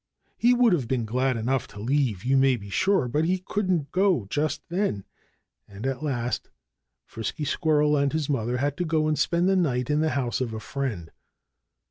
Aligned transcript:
He 0.35 0.55
would 0.55 0.73
have 0.73 0.87
been 0.87 1.05
glad 1.05 1.37
enough 1.37 1.67
to 1.67 1.79
leave, 1.79 2.23
you 2.23 2.35
may 2.35 2.55
be 2.55 2.71
sure. 2.71 3.07
But 3.07 3.25
he 3.25 3.37
couldn't 3.37 3.91
go 3.91 4.25
just 4.31 4.63
then. 4.67 5.05
And 5.67 5.85
at 5.85 6.01
last 6.01 6.49
Frisky 7.05 7.45
Squirrel 7.45 7.95
and 7.95 8.11
his 8.11 8.27
mother 8.27 8.57
had 8.57 8.77
to 8.77 8.83
go 8.83 9.07
and 9.07 9.19
spend 9.19 9.47
the 9.47 9.55
night 9.55 9.91
in 9.91 9.99
the 9.99 10.09
house 10.17 10.41
of 10.41 10.55
a 10.55 10.59
friend. 10.59 11.11